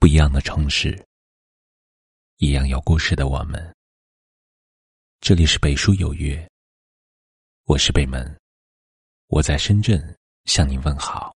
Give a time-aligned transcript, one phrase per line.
[0.00, 1.04] 不一样的城市，
[2.36, 3.74] 一样有故事的我们。
[5.20, 6.48] 这里是北书有约，
[7.64, 8.40] 我是北门，
[9.26, 11.34] 我在深圳向您问好。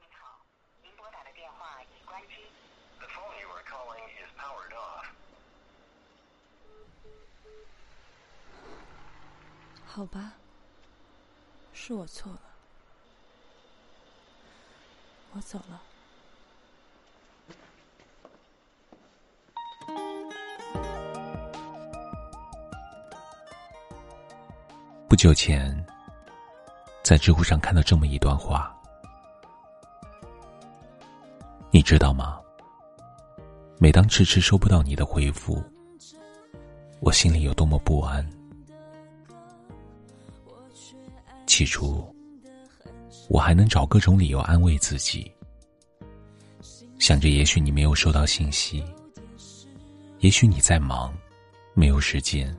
[0.00, 0.42] 您好，
[0.82, 2.34] 您拨打的电话已关机。
[2.98, 5.04] The phone you are calling is powered off.
[9.84, 10.32] 好吧，
[11.74, 12.51] 是我错了，
[15.34, 15.80] 我走了。
[25.08, 25.74] 不久前，
[27.02, 28.74] 在知乎上看到这么一段话，
[31.70, 32.38] 你知道吗？
[33.78, 35.62] 每当迟迟收不到你的回复，
[37.00, 38.26] 我心里有多么不安。
[41.46, 42.14] 起初，
[43.28, 45.30] 我还能找各种理由安慰自己，
[46.98, 48.84] 想着也许你没有收到信息，
[50.20, 51.14] 也许你在忙，
[51.74, 52.54] 没有时间。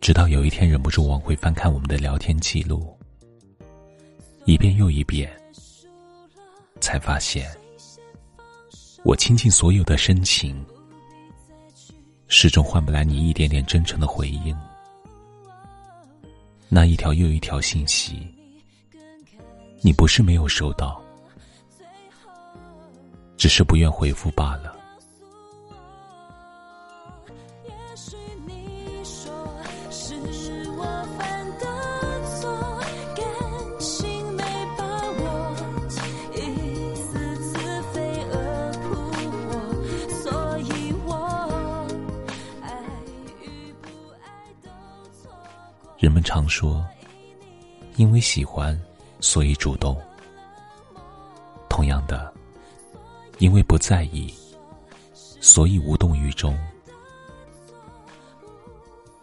[0.00, 2.96] 直到有一天忍不住往回翻看我们的聊天记录，
[4.44, 5.30] 一遍又一遍，
[6.80, 7.50] 才发现，
[9.04, 10.64] 我倾尽所有的深情，
[12.26, 14.56] 始终换不来你一点点真诚的回应。
[16.68, 18.26] 那一条又一条信息，
[19.80, 21.02] 你不是没有收到，
[23.36, 24.77] 只是不愿回复罢了。
[45.98, 46.86] 人们常说，
[47.96, 48.80] 因为喜欢，
[49.18, 50.00] 所以主动。
[51.68, 52.32] 同样的，
[53.38, 54.32] 因为不在意，
[55.12, 56.56] 所以无动于衷。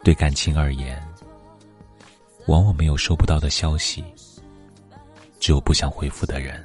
[0.03, 1.01] 对感情而言，
[2.47, 4.03] 往往没有收不到的消息，
[5.39, 6.61] 只有不想回复的人。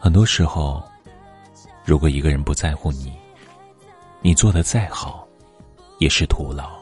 [0.00, 0.82] 很多时候，
[1.84, 3.12] 如果一个人不在乎你，
[4.22, 5.28] 你做的再好，
[5.98, 6.81] 也是徒劳。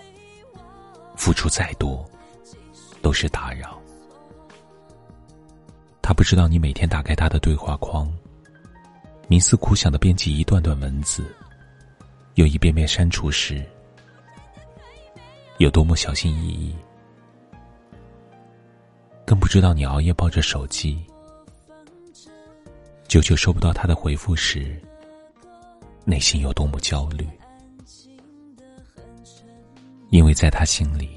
[1.20, 2.02] 付出再多，
[3.02, 3.78] 都是打扰。
[6.00, 8.10] 他不知道你每天打开他的对话框，
[9.28, 11.22] 冥思苦想的编辑一段段文字，
[12.36, 13.62] 又一遍遍删除时，
[15.58, 16.74] 有多么小心翼翼。
[19.26, 21.04] 更不知道你熬夜抱着手机，
[23.06, 24.82] 久久收不到他的回复时，
[26.06, 27.28] 内心有多么焦虑。
[30.10, 31.08] 因为在他心里，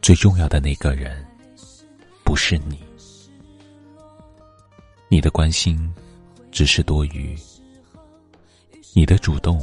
[0.00, 1.24] 最重要的那个人
[2.24, 2.82] 不是你，
[5.08, 5.92] 你的关心
[6.50, 7.38] 只是多余，
[8.92, 9.60] 你的主动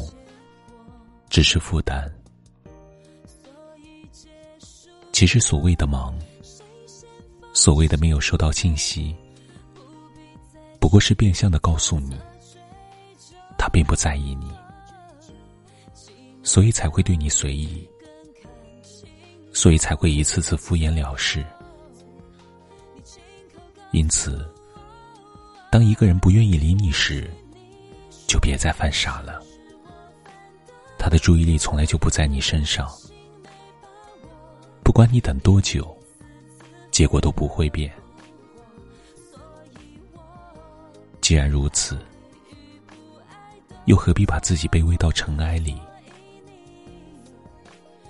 [1.30, 2.10] 只是负担。
[5.12, 6.18] 其实所谓的忙，
[7.54, 9.14] 所谓的没有收到信息，
[10.80, 12.18] 不过是变相的告诉你，
[13.58, 14.50] 他并不在意你。
[16.50, 17.88] 所以才会对你随意，
[19.54, 21.46] 所以才会一次次敷衍了事。
[23.92, 24.44] 因此，
[25.72, 27.30] 当一个人不愿意理你时，
[28.26, 29.40] 就别再犯傻了。
[30.98, 32.90] 他的注意力从来就不在你身上，
[34.84, 35.96] 不管你等多久，
[36.90, 37.94] 结果都不会变。
[41.22, 41.96] 既然如此，
[43.86, 45.80] 又何必把自己卑微到尘埃里？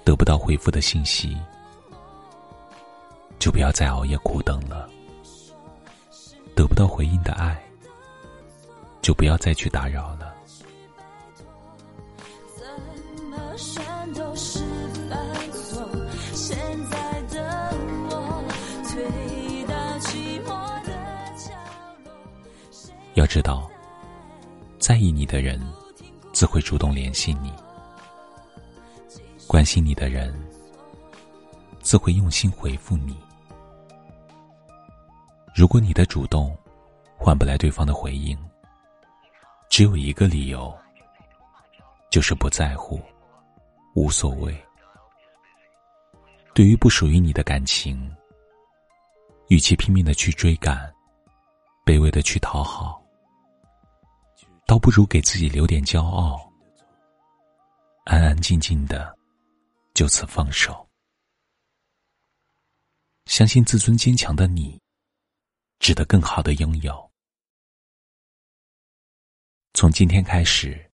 [0.09, 1.37] 得不到回复的信息，
[3.37, 4.89] 就不要再熬夜苦等了；
[6.55, 7.63] 得不到回应的爱，
[9.03, 10.33] 就不要再去打扰了。
[23.13, 23.69] 要知道，
[24.79, 25.62] 在意你的人，
[26.33, 27.53] 自会主动联系你。
[29.50, 30.31] 关心你的人，
[31.81, 33.18] 自会用心回复你。
[35.56, 36.56] 如果你的主动
[37.18, 38.38] 换不来对方的回应，
[39.68, 40.72] 只有一个理由，
[42.12, 43.01] 就是不在乎，
[43.96, 44.56] 无所谓。
[46.54, 48.16] 对于不属于你的感情，
[49.48, 50.94] 与其拼命的去追赶，
[51.84, 53.01] 卑微的去讨好，
[54.68, 56.40] 倒不如给自己留点骄傲，
[58.04, 59.18] 安安静静的。
[60.00, 60.90] 就此放手。
[63.25, 64.81] 相信自尊坚强的你，
[65.80, 67.12] 值得更好的拥有。
[69.74, 70.90] 从今天开始，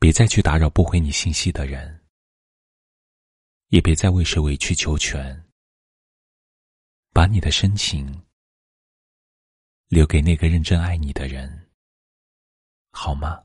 [0.00, 2.02] 别再去打扰不回你信息的人，
[3.66, 5.44] 也别再为谁委曲求全。
[7.12, 8.26] 把你的深情
[9.88, 11.70] 留给那个认真爱你的人，
[12.92, 13.44] 好吗？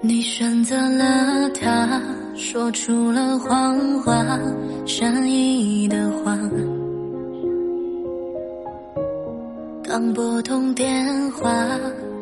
[0.00, 2.00] 你选择了他，
[2.36, 4.24] 说出了谎话，
[4.86, 6.38] 善意的话。
[9.82, 11.50] 刚拨通电话，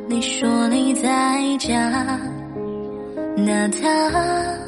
[0.09, 2.19] 你说你在家，
[3.37, 4.59] 那他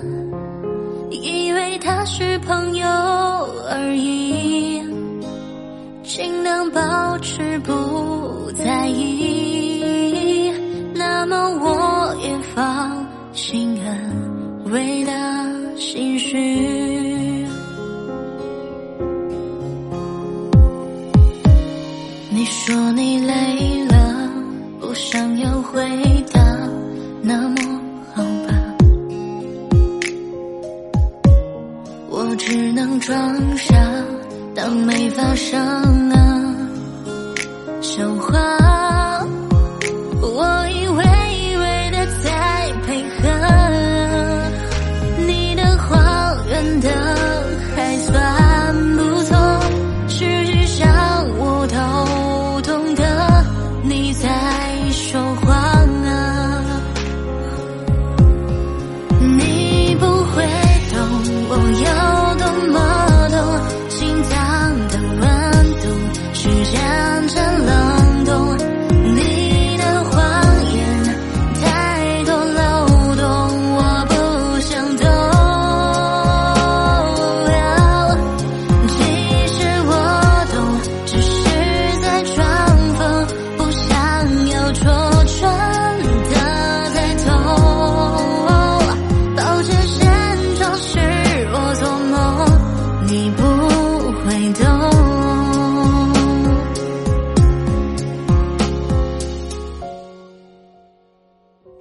[1.10, 2.86] 以为他是朋友
[3.70, 4.82] 而已，
[6.02, 10.52] 尽量保持不在意。
[10.94, 12.97] 那么我也放。
[13.40, 15.12] 心安慰的
[15.76, 16.36] 心绪。
[22.30, 24.28] 你说你累了，
[24.80, 25.88] 不想要回
[26.32, 26.40] 答，
[27.22, 27.80] 那么
[28.12, 28.76] 好吧，
[32.10, 33.76] 我只能装傻，
[34.52, 36.56] 当没发生啊，
[37.80, 39.07] 笑话。